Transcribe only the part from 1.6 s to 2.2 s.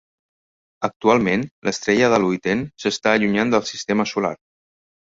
l'estrella de